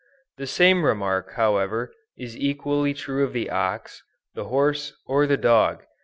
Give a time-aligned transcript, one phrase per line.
[0.37, 4.01] The same remark however, is equally true of the ox,
[4.33, 5.83] the horse or the dog.